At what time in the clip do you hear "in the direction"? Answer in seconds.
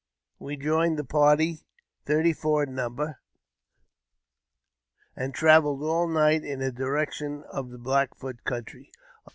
6.43-7.43